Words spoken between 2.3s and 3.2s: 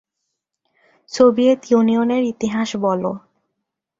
ইতিহাস বলো।